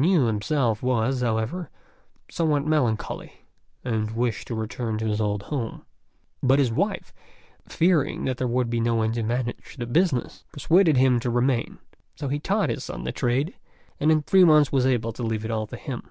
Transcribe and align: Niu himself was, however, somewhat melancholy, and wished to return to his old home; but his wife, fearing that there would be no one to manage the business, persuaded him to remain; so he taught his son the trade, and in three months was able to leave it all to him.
Niu 0.00 0.26
himself 0.26 0.80
was, 0.80 1.22
however, 1.22 1.70
somewhat 2.30 2.64
melancholy, 2.64 3.32
and 3.84 4.12
wished 4.12 4.46
to 4.46 4.54
return 4.54 4.96
to 4.98 5.06
his 5.06 5.20
old 5.20 5.42
home; 5.42 5.82
but 6.40 6.60
his 6.60 6.70
wife, 6.70 7.12
fearing 7.68 8.24
that 8.26 8.36
there 8.36 8.46
would 8.46 8.70
be 8.70 8.78
no 8.78 8.94
one 8.94 9.10
to 9.14 9.24
manage 9.24 9.76
the 9.76 9.86
business, 9.86 10.44
persuaded 10.52 10.96
him 10.98 11.18
to 11.18 11.30
remain; 11.30 11.78
so 12.14 12.28
he 12.28 12.38
taught 12.38 12.70
his 12.70 12.84
son 12.84 13.02
the 13.02 13.10
trade, 13.10 13.54
and 13.98 14.12
in 14.12 14.22
three 14.22 14.44
months 14.44 14.70
was 14.70 14.86
able 14.86 15.10
to 15.10 15.24
leave 15.24 15.44
it 15.44 15.50
all 15.50 15.66
to 15.66 15.76
him. 15.76 16.08